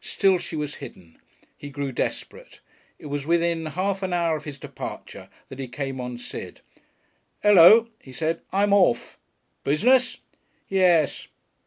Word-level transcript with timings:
Still 0.00 0.38
she 0.38 0.56
was 0.56 0.76
hidden. 0.76 1.18
He 1.54 1.68
grew 1.68 1.92
desperate. 1.92 2.60
It 2.98 3.08
was 3.10 3.26
within 3.26 3.66
half 3.66 4.02
an 4.02 4.14
hour 4.14 4.38
of 4.38 4.44
his 4.44 4.58
departure 4.58 5.28
that 5.50 5.58
he 5.58 5.68
came 5.68 6.00
on 6.00 6.16
Sid. 6.16 6.62
"Hello!" 7.42 7.88
he 8.00 8.10
said; 8.14 8.40
"I'm 8.54 8.72
orf!" 8.72 9.18
"Business?" 9.64 10.16
"Yes." 10.66 11.28